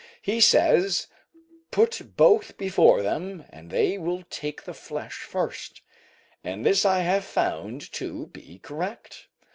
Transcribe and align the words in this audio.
He 0.23 0.41
says, 0.41 1.05
put 1.69 2.15
both 2.17 2.57
before 2.57 3.03
them 3.03 3.45
and 3.51 3.69
they 3.69 3.99
will 3.99 4.23
take 4.31 4.63
the 4.63 4.73
flesh 4.73 5.17
first, 5.19 5.83
and 6.43 6.65
this 6.65 6.85
I 6.85 7.01
have 7.01 7.23
found 7.23 7.91
to 7.91 8.25
be 8.25 8.57
correct. 8.57 9.27